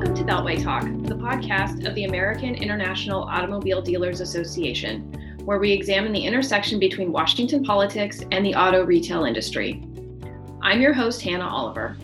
[0.00, 5.72] Welcome to Beltway Talk, the podcast of the American International Automobile Dealers Association, where we
[5.72, 9.86] examine the intersection between Washington politics and the auto retail industry.
[10.62, 11.98] I'm your host, Hannah Oliver.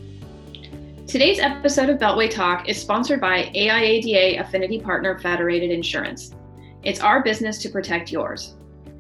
[1.07, 6.35] Today's episode of Beltway Talk is sponsored by AIADA Affinity Partner Federated Insurance.
[6.83, 8.57] It's our business to protect yours.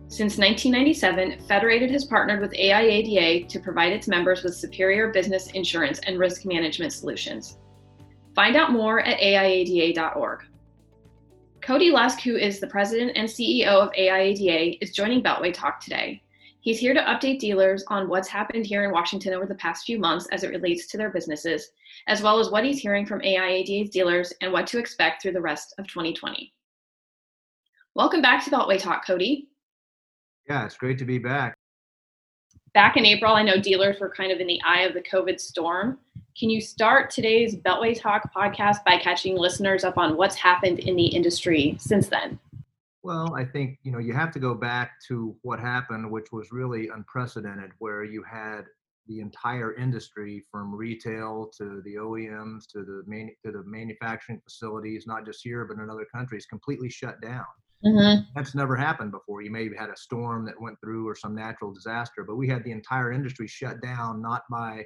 [0.08, 5.99] Since 1997, Federated has partnered with AIADA to provide its members with superior business insurance
[6.07, 7.58] and risk management solutions.
[8.36, 10.45] Find out more at AIADA.org.
[11.63, 16.22] Cody Lusk, who is the president and CEO of AIADA, is joining Beltway Talk today.
[16.61, 19.99] He's here to update dealers on what's happened here in Washington over the past few
[19.99, 21.71] months as it relates to their businesses,
[22.09, 25.40] as well as what he's hearing from AIADA's dealers and what to expect through the
[25.40, 26.53] rest of 2020.
[27.95, 29.48] Welcome back to Beltway Talk, Cody.
[30.46, 31.57] Yeah, it's great to be back.
[32.75, 35.41] Back in April, I know dealers were kind of in the eye of the COVID
[35.41, 36.00] storm.
[36.39, 40.95] Can you start today's Beltway Talk podcast by catching listeners up on what's happened in
[40.95, 42.39] the industry since then?
[43.03, 46.53] Well, I think you know you have to go back to what happened, which was
[46.53, 48.67] really unprecedented, where you had
[49.07, 55.07] the entire industry from retail to the OEMs to the main, to the manufacturing facilities,
[55.07, 57.47] not just here but in other countries, completely shut down.
[57.83, 58.25] Mm-hmm.
[58.34, 59.41] That's never happened before.
[59.41, 62.62] You maybe had a storm that went through or some natural disaster, but we had
[62.62, 64.84] the entire industry shut down, not by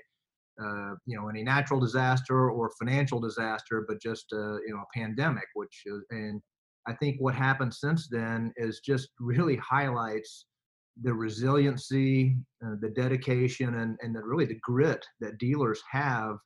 [0.62, 4.98] uh, you know any natural disaster or financial disaster, but just uh, you know a
[4.98, 5.46] pandemic.
[5.54, 6.40] Which is, and
[6.86, 10.46] I think what happened since then is just really highlights
[11.02, 16.36] the resiliency, uh, the dedication, and and the, really the grit that dealers have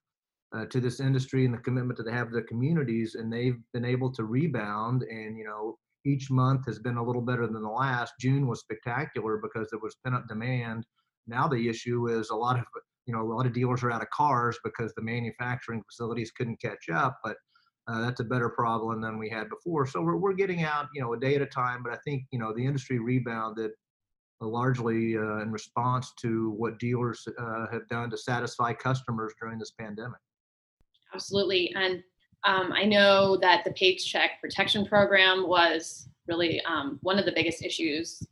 [0.55, 3.59] uh, to this industry and the commitment that they have to their communities, and they've
[3.73, 5.03] been able to rebound.
[5.03, 8.15] And you know, each month has been a little better than the last.
[8.21, 10.85] June was spectacular because there was pent up demand.
[11.27, 12.65] Now the issue is a lot of
[13.07, 16.61] you know a lot of dealers are out of cars because the manufacturing facilities couldn't
[16.61, 17.37] catch up but
[17.87, 19.87] uh, that's a better problem than we had before.
[19.87, 22.25] So we're, we're getting out you know a day at a time but i think
[22.31, 23.73] you know the industry rebounded
[24.41, 29.73] largely uh, in response to what dealers uh, have done to satisfy customers during this
[29.79, 30.21] pandemic.
[31.15, 32.03] Absolutely and
[32.47, 37.65] um, i know that the paycheck protection program was really um, one of the biggest
[37.65, 38.23] issues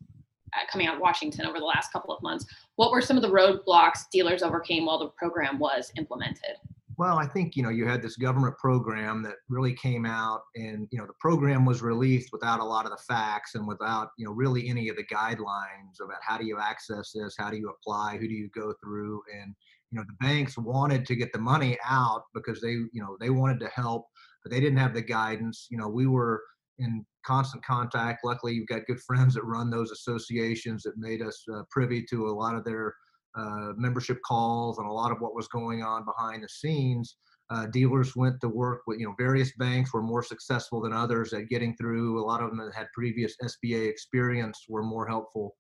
[0.55, 2.45] Uh, coming out of Washington over the last couple of months.
[2.77, 6.57] What were some of the roadblocks dealers overcame while the program was implemented?
[6.99, 10.87] Well, I think you know you had this government program that really came out, and
[10.91, 14.27] you know the program was released without a lot of the facts and without you
[14.27, 17.71] know really any of the guidelines about how do you access this, how do you
[17.71, 19.55] apply, who do you go through, and
[19.91, 23.31] you know the banks wanted to get the money out because they you know they
[23.31, 24.07] wanted to help,
[24.43, 25.67] but they didn't have the guidance.
[25.71, 26.43] You know we were
[26.79, 28.25] in constant contact.
[28.25, 32.29] Luckily, you've got good friends that run those associations that made us uh, privy to
[32.29, 32.95] a lot of their
[33.37, 37.17] uh, membership calls and a lot of what was going on behind the scenes.
[37.51, 41.33] Uh, dealers went to work with, you know, various banks were more successful than others
[41.33, 42.19] at getting through.
[42.19, 45.55] A lot of them that had previous SBA experience were more helpful.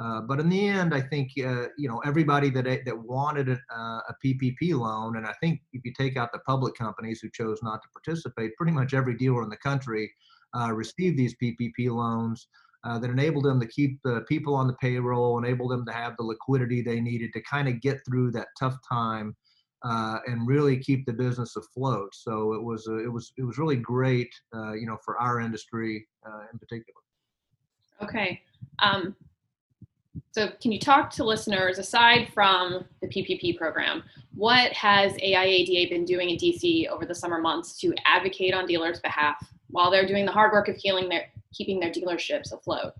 [0.00, 3.58] Uh, but in the end, I think uh, you know everybody that that wanted a,
[3.70, 7.28] uh, a, PPP loan, and I think if you take out the public companies who
[7.30, 10.10] chose not to participate, pretty much every dealer in the country
[10.58, 12.48] uh, receive these PPP loans
[12.84, 16.16] uh, that enabled them to keep the people on the payroll, enabled them to have
[16.16, 19.36] the liquidity they needed to kind of get through that tough time
[19.82, 22.14] uh, and really keep the business afloat.
[22.14, 26.06] So it was it was it was really great, uh, you know, for our industry
[26.26, 27.00] uh, in particular.
[28.02, 28.42] Okay.
[28.82, 29.14] Um,
[30.32, 34.02] so can you talk to listeners aside from the PPP program?
[34.34, 39.00] What has AIADA been doing in DC over the summer months to advocate on dealers'
[39.00, 39.36] behalf
[39.70, 42.92] while they're doing the hard work of healing their keeping their dealerships afloat?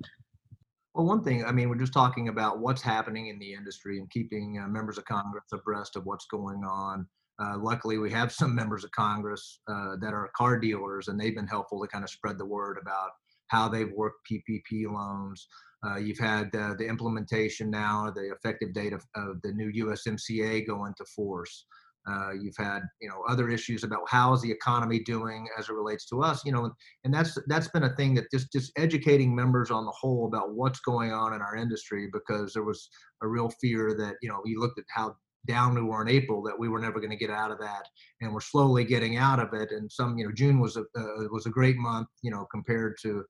[0.94, 4.10] Well, one thing, I mean, we're just talking about what's happening in the industry and
[4.10, 7.06] keeping uh, members of Congress abreast of what's going on.
[7.41, 11.34] Uh, luckily, we have some members of Congress uh, that are car dealers, and they've
[11.34, 13.10] been helpful to kind of spread the word about
[13.47, 15.47] how they've worked PPP loans.
[15.86, 20.66] Uh, you've had uh, the implementation now, the effective date of, of, the new USMCA
[20.66, 21.65] go into force.
[22.10, 25.74] Uh, you've had, you know, other issues about how is the economy doing as it
[25.74, 26.71] relates to us, you know,
[27.04, 30.54] and that's that's been a thing that just just educating members on the whole about
[30.54, 32.89] what's going on in our industry because there was
[33.22, 35.15] a real fear that you know you looked at how
[35.47, 37.86] down we were in April that we were never going to get out of that,
[38.21, 39.71] and we're slowly getting out of it.
[39.71, 42.97] And some, you know, June was a uh, was a great month, you know, compared
[43.03, 43.24] to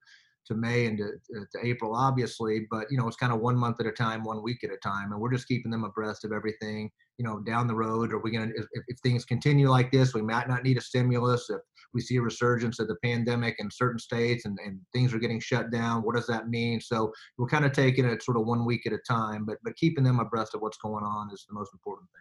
[0.46, 1.12] to May and to,
[1.52, 2.66] to, April, obviously.
[2.70, 4.76] But you know, it's kind of one month at a time, one week at a
[4.76, 6.90] time, and we're just keeping them abreast of everything.
[7.18, 8.54] You know, down the road, are we going to?
[8.56, 11.48] If, if things continue like this, we might not need a stimulus.
[11.50, 11.60] If
[11.92, 15.40] we see a resurgence of the pandemic in certain states and, and things are getting
[15.40, 16.80] shut down, what does that mean?
[16.80, 19.76] So we're kind of taking it sort of one week at a time, but but
[19.76, 22.20] keeping them abreast of what's going on is the most important thing.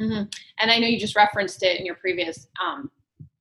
[0.00, 0.24] Mm-hmm.
[0.58, 2.90] And I know you just referenced it in your previous um,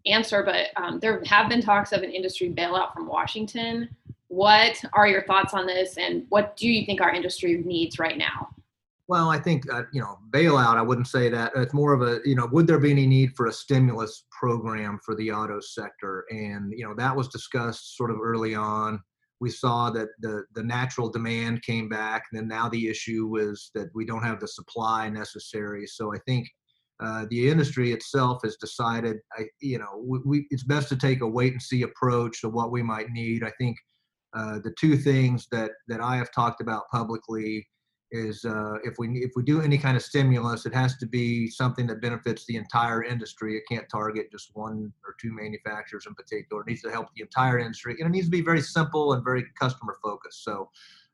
[0.05, 3.89] answer, but um, there have been talks of an industry bailout from Washington.
[4.27, 8.17] What are your thoughts on this, and what do you think our industry needs right
[8.17, 8.49] now?
[9.07, 10.77] Well, I think uh, you know bailout.
[10.77, 11.51] I wouldn't say that.
[11.55, 14.99] It's more of a you know, would there be any need for a stimulus program
[15.05, 16.25] for the auto sector?
[16.31, 19.01] And you know that was discussed sort of early on.
[19.39, 23.71] We saw that the the natural demand came back, and then now the issue was
[23.75, 25.85] that we don't have the supply necessary.
[25.85, 26.47] So I think
[26.99, 31.21] uh, the industry itself has decided, I, you know, we, we, it's best to take
[31.21, 33.43] a wait and see approach to what we might need.
[33.43, 33.77] I think
[34.33, 37.67] uh, the two things that that I have talked about publicly
[38.11, 41.47] is uh, if we if we do any kind of stimulus, it has to be
[41.47, 43.57] something that benefits the entire industry.
[43.57, 46.61] It can't target just one or two manufacturers in particular.
[46.61, 49.23] It needs to help the entire industry, and it needs to be very simple and
[49.23, 50.43] very customer focused.
[50.43, 50.69] So,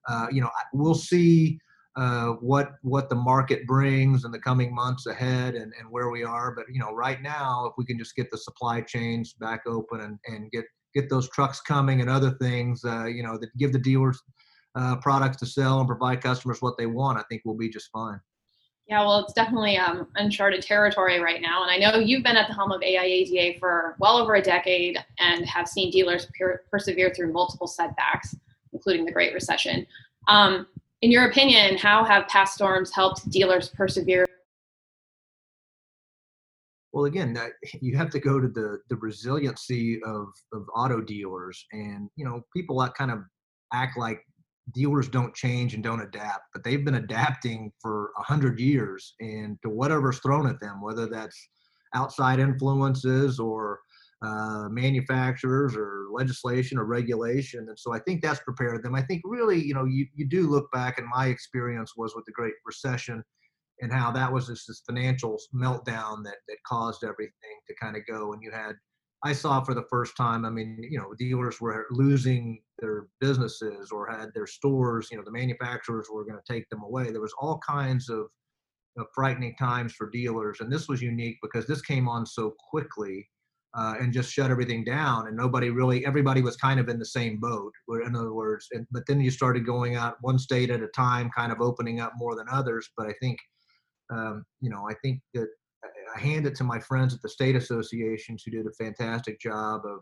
[0.10, 1.60] uh, you know, we'll see
[2.00, 6.24] uh, what what the market brings in the coming months ahead and, and where we
[6.24, 6.56] are.
[6.56, 10.00] But you know, right now, if we can just get the supply chains back open
[10.00, 10.64] and, and get
[10.94, 14.22] get those trucks coming and other things, uh, you know, that give the dealers
[14.76, 17.90] uh, products to sell and provide customers what they want, I think we'll be just
[17.92, 18.20] fine.
[18.88, 21.64] Yeah, well, it's definitely um, uncharted territory right now.
[21.64, 24.98] And I know you've been at the helm of AIADA for well over a decade
[25.20, 28.36] and have seen dealers per- persevere through multiple setbacks,
[28.74, 29.86] including the Great Recession.
[30.28, 30.66] Um,
[31.02, 34.26] in your opinion, how have past storms helped dealers persevere?
[36.92, 37.38] Well, again,
[37.82, 42.42] you have to go to the the resiliency of of auto dealers, and you know,
[42.56, 43.20] people kind of
[43.74, 44.22] act like
[44.74, 49.58] dealers don't change and don't adapt, but they've been adapting for a hundred years and
[49.64, 51.50] to whatever's thrown at them, whether that's
[51.96, 53.80] outside influences or
[54.22, 57.66] uh, manufacturers or legislation or regulation.
[57.70, 58.96] And so I think that's prepared them.
[58.96, 62.26] I think really, you know, you, you do look back and my experience was with
[62.26, 63.24] the Great Recession
[63.82, 67.32] and how that was just this financial meltdown that, that caused everything
[67.68, 68.34] to kind of go.
[68.34, 68.74] And you had
[69.24, 70.46] I saw for the first time.
[70.46, 75.10] I mean, you know, dealers were losing their businesses or had their stores.
[75.12, 77.12] You know, the manufacturers were going to take them away.
[77.12, 78.28] There was all kinds of,
[78.98, 83.28] of, frightening times for dealers, and this was unique because this came on so quickly
[83.76, 85.28] uh, and just shut everything down.
[85.28, 87.72] And nobody really, everybody was kind of in the same boat.
[88.06, 91.30] In other words, and, but then you started going out one state at a time,
[91.36, 92.90] kind of opening up more than others.
[92.98, 93.38] But I think,
[94.12, 95.48] um, you know, I think that
[96.16, 99.82] I hand it to my friends at the state associations who did a fantastic job
[99.86, 100.00] of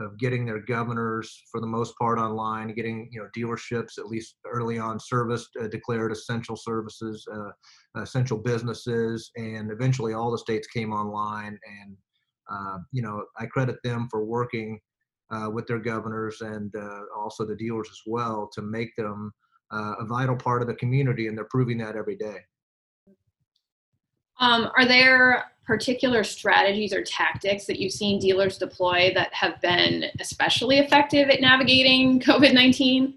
[0.00, 4.36] of getting their governors for the most part online, getting you know dealerships at least
[4.44, 7.50] early on serviced, uh, declared essential services, uh,
[8.00, 11.58] essential businesses, and eventually all the states came online.
[11.82, 11.96] And
[12.92, 14.80] you know I credit them for working
[15.30, 19.32] uh, with their governors and uh, also the dealers as well to make them
[19.72, 22.38] uh, a vital part of the community, and they're proving that every day.
[24.40, 30.04] Um, are there particular strategies or tactics that you've seen dealers deploy that have been
[30.20, 33.14] especially effective at navigating COVID 19?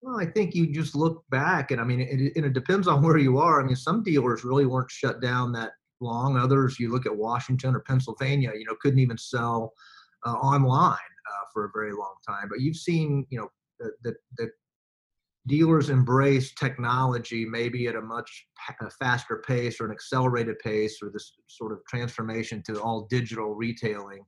[0.00, 3.02] Well, I think you just look back, and I mean, it, it, it depends on
[3.02, 3.60] where you are.
[3.60, 6.36] I mean, some dealers really weren't shut down that long.
[6.36, 9.72] Others, you look at Washington or Pennsylvania, you know, couldn't even sell
[10.26, 12.48] uh, online uh, for a very long time.
[12.48, 13.48] But you've seen, you know,
[14.02, 14.50] the, the
[15.48, 18.46] dealers embrace technology maybe at a much
[19.00, 24.24] faster pace or an accelerated pace or this sort of transformation to all digital retailing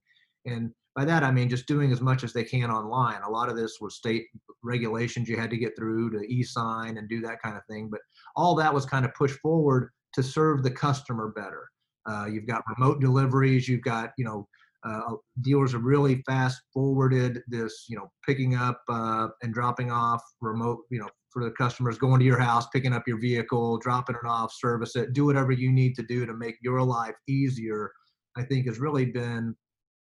[0.46, 3.48] and by that i mean just doing as much as they can online a lot
[3.48, 4.24] of this was state
[4.62, 8.00] regulations you had to get through to e-sign and do that kind of thing but
[8.34, 11.68] all that was kind of pushed forward to serve the customer better
[12.06, 14.46] uh, you've got remote deliveries you've got you know
[14.82, 20.22] uh, dealers have really fast forwarded this, you know, picking up uh, and dropping off
[20.40, 24.16] remote, you know, for the customers going to your house, picking up your vehicle, dropping
[24.16, 27.92] it off, service it, do whatever you need to do to make your life easier.
[28.36, 29.54] I think has really been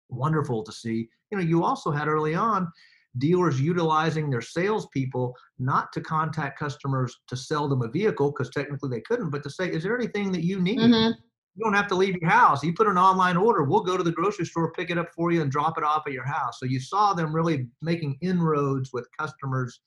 [0.08, 1.08] wonderful to see.
[1.30, 2.70] You know, you also had early on
[3.18, 8.90] dealers utilizing their salespeople not to contact customers to sell them a vehicle because technically
[8.90, 10.80] they couldn't, but to say, is there anything that you need?
[10.80, 11.20] Mm-hmm
[11.56, 12.64] you don't have to leave your house.
[12.64, 15.30] You put an online order, we'll go to the grocery store, pick it up for
[15.30, 16.58] you, and drop it off at your house.
[16.58, 19.80] So you saw them really making inroads with customers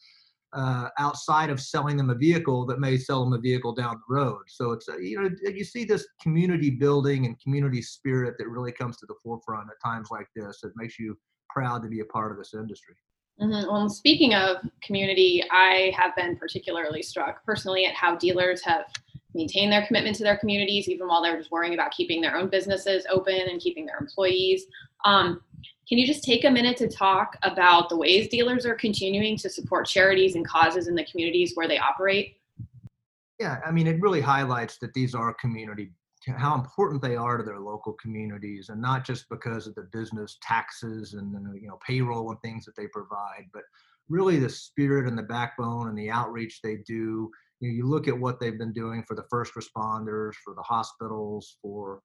[0.54, 4.16] uh, outside of selling them a vehicle that may sell them a vehicle down the
[4.16, 4.44] road.
[4.48, 8.72] So it's uh, you know you see this community building and community spirit that really
[8.72, 10.60] comes to the forefront at times like this.
[10.64, 11.18] It makes you
[11.50, 12.96] proud to be a part of this industry.
[13.41, 13.72] Mm-hmm.
[13.72, 18.86] Well, speaking of community, I have been particularly struck personally at how dealers have
[19.34, 22.50] maintained their commitment to their communities, even while they're just worrying about keeping their own
[22.50, 24.65] businesses open and keeping their employees.
[25.06, 25.41] Um,
[25.88, 29.50] can you just take a minute to talk about the ways dealers are continuing to
[29.50, 32.38] support charities and causes in the communities where they operate?
[33.39, 35.91] Yeah, I mean, it really highlights that these are community
[36.36, 40.38] how important they are to their local communities, and not just because of the business
[40.42, 43.64] taxes and the, you know payroll and things that they provide, but
[44.10, 47.30] really the spirit and the backbone and the outreach they do.
[47.60, 50.62] You, know, you look at what they've been doing for the first responders, for the
[50.62, 52.02] hospitals, for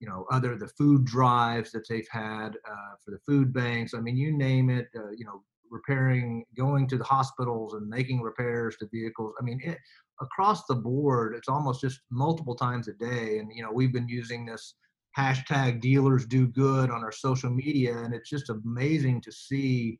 [0.00, 3.94] you know other the food drives that they've had uh, for the food banks.
[3.94, 4.88] I mean, you name it.
[4.96, 9.34] Uh, you know, repairing, going to the hospitals and making repairs to vehicles.
[9.40, 9.78] I mean, it,
[10.20, 13.38] across the board, it's almost just multiple times a day.
[13.38, 14.74] And, you know, we've been using this
[15.16, 17.96] hashtag dealers do good on our social media.
[17.98, 19.98] And it's just amazing to see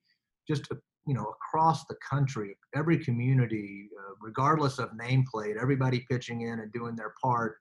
[0.49, 0.69] just,
[1.07, 6.73] you know, across the country, every community, uh, regardless of nameplate, everybody pitching in and
[6.73, 7.57] doing their part.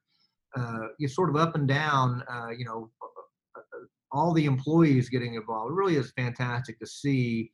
[0.56, 5.10] Uh, you sort of up and down, uh, you know, uh, uh, all the employees
[5.10, 5.72] getting involved.
[5.72, 7.52] It really is fantastic to see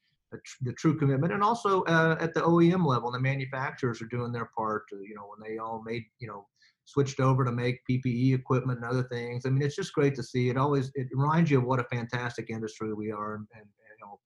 [0.61, 4.49] the true commitment, and also uh, at the OEM level, the manufacturers are doing their
[4.55, 4.83] part.
[4.91, 6.45] You know, when they all made, you know,
[6.85, 9.45] switched over to make PPE equipment and other things.
[9.45, 10.49] I mean, it's just great to see.
[10.49, 14.05] It always it reminds you of what a fantastic industry we are, and, and, you
[14.05, 14.19] know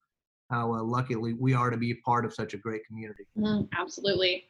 [0.49, 3.25] how uh, luckily we are to be part of such a great community.
[3.37, 4.45] Mm, absolutely.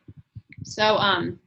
[0.64, 1.40] So, um,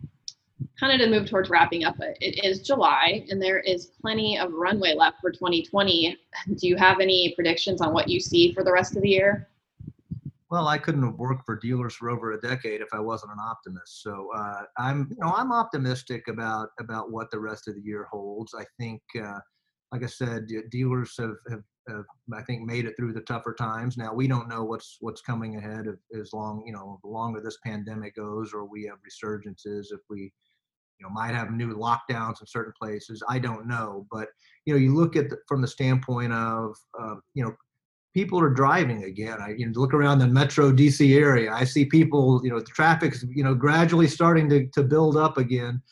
[0.79, 4.53] kind of to move towards wrapping up, it is July and there is plenty of
[4.53, 6.17] runway left for 2020.
[6.57, 9.49] Do you have any predictions on what you see for the rest of the year?
[10.51, 13.39] Well, I couldn't have worked for dealers for over a decade if I wasn't an
[13.41, 14.03] optimist.
[14.03, 18.07] So uh, I'm, you know, I'm optimistic about about what the rest of the year
[18.11, 18.55] holds.
[18.55, 19.41] I think, uh,
[19.93, 23.97] like I said, dealers have, have, have, I think, made it through the tougher times.
[23.97, 25.87] Now we don't know what's what's coming ahead
[26.21, 29.87] as long, you know, the longer this pandemic goes, or we have resurgences.
[29.91, 30.33] If we,
[30.99, 33.23] you know, might have new lockdowns in certain places.
[33.29, 34.29] I don't know, but
[34.65, 37.55] you know, you look at the, from the standpoint of, uh, you know,
[38.17, 39.37] people are driving again.
[39.43, 41.53] I you know, look around the metro DC area.
[41.53, 45.37] I see people, you know, the traffic's, you know, gradually starting to, to build up
[45.37, 45.83] again.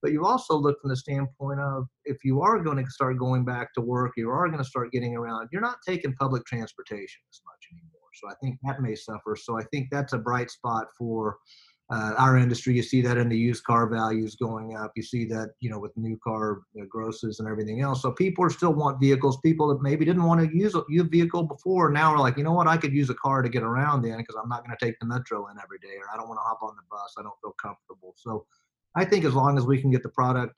[0.00, 3.44] But you also look from the standpoint of if you are going to start going
[3.44, 7.20] back to work, you are going to start getting around, you're not taking public transportation
[7.32, 8.10] as much anymore.
[8.14, 9.34] So I think that may suffer.
[9.34, 11.38] So I think that's a bright spot for
[11.90, 12.74] uh, our industry.
[12.74, 14.92] You see that in the used car values going up.
[14.96, 18.02] You see that, you know, with new car you know, grosses and everything else.
[18.02, 19.38] So people are still want vehicles.
[19.38, 22.38] People that maybe didn't want to use a, use a vehicle before now are like,
[22.38, 24.64] you know what, I could use a car to get around in because I'm not
[24.64, 26.74] going to take the metro in every day, or I don't want to hop on
[26.76, 27.14] the bus.
[27.18, 28.14] I don't feel comfortable.
[28.16, 28.46] So
[28.94, 30.54] I think as long as we can get the product,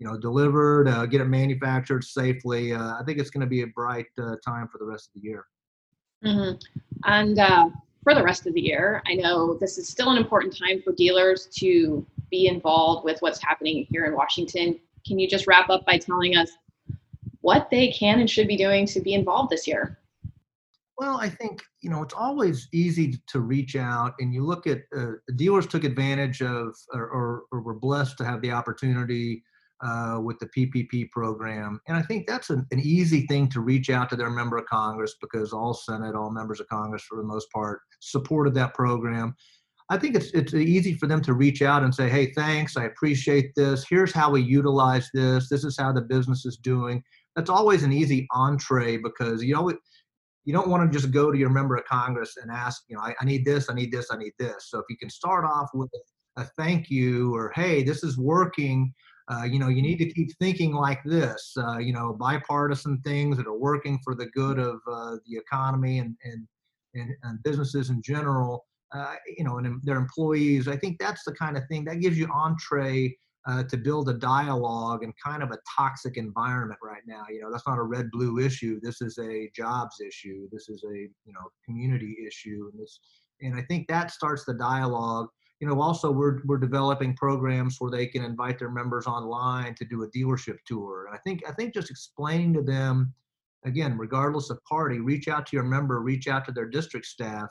[0.00, 3.62] you know, delivered, uh, get it manufactured safely, uh, I think it's going to be
[3.62, 5.46] a bright uh, time for the rest of the year.
[6.24, 6.56] Mm-hmm.
[7.04, 7.68] And uh,
[8.04, 9.02] for the rest of the year.
[9.06, 13.42] I know this is still an important time for dealers to be involved with what's
[13.42, 14.78] happening here in Washington.
[15.06, 16.50] Can you just wrap up by telling us
[17.40, 19.98] what they can and should be doing to be involved this year?
[20.96, 24.82] Well, I think you know it's always easy to reach out, and you look at
[24.96, 29.42] uh, dealers took advantage of, or, or, or were blessed to have the opportunity
[29.82, 31.80] uh, with the PPP program.
[31.88, 34.66] And I think that's an, an, easy thing to reach out to their member of
[34.66, 39.34] Congress because all Senate, all members of Congress, for the most part, supported that program.
[39.90, 42.84] I think it's it's easy for them to reach out and say, "Hey, thanks, I
[42.84, 43.84] appreciate this.
[43.86, 45.48] Here's how we utilize this.
[45.50, 47.02] This is how the business is doing."
[47.36, 49.70] That's always an easy entree because you know
[50.44, 53.02] you don't want to just go to your member of Congress and ask, you know,
[53.02, 54.66] I, I need this, I need this, I need this.
[54.68, 55.90] So if you can start off with
[56.36, 58.92] a thank you or hey, this is working
[59.28, 63.36] uh, you know, you need to keep thinking like this, uh, you know, bipartisan things
[63.36, 66.46] that are working for the good of uh, the economy and, and,
[66.94, 70.68] and, and, businesses in general, uh, you know, and their employees.
[70.68, 73.16] I think that's the kind of thing that gives you entree
[73.46, 77.24] uh, to build a dialogue and kind of a toxic environment right now.
[77.30, 78.78] You know, that's not a red blue issue.
[78.82, 80.48] This is a jobs issue.
[80.52, 82.70] This is a, you know, community issue.
[82.72, 83.00] And this,
[83.40, 85.28] and I think that starts the dialogue
[85.60, 89.84] you know, also we're we're developing programs where they can invite their members online to
[89.84, 91.06] do a dealership tour.
[91.06, 93.14] And I think I think just explaining to them,
[93.64, 97.48] again, regardless of party, reach out to your member, reach out to their district staff,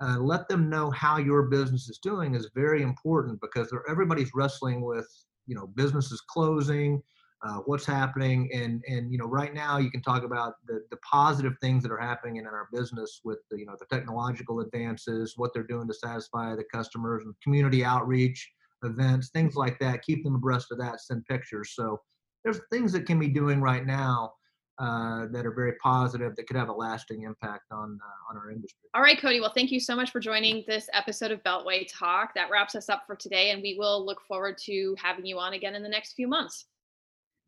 [0.00, 4.80] uh, let them know how your business is doing is very important because everybody's wrestling
[4.82, 5.08] with
[5.46, 7.02] you know businesses closing,
[7.42, 10.96] uh, what's happening and and you know right now you can talk about the, the
[10.98, 15.34] positive things that are happening in our business with the, you know the technological advances
[15.36, 18.52] what they're doing to satisfy the customers and community outreach
[18.84, 21.98] events things like that keep them abreast of that send pictures so
[22.44, 24.32] there's things that can be doing right now
[24.78, 28.50] uh, that are very positive that could have a lasting impact on uh, on our
[28.50, 28.88] industry.
[28.94, 29.38] All right, Cody.
[29.38, 32.32] Well, thank you so much for joining this episode of Beltway Talk.
[32.34, 35.52] That wraps us up for today, and we will look forward to having you on
[35.52, 36.64] again in the next few months.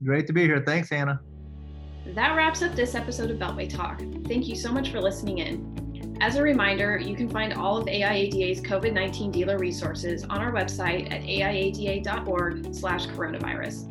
[0.05, 0.63] Great to be here.
[0.65, 1.21] Thanks, Hannah.
[2.15, 4.01] That wraps up this episode of Beltway Talk.
[4.27, 6.19] Thank you so much for listening in.
[6.21, 11.13] As a reminder, you can find all of AIADA's COVID-19 dealer resources on our website
[11.13, 13.89] at aiada.org slash coronavirus.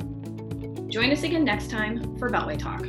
[0.89, 2.83] Join us again next time for Beltway Talk.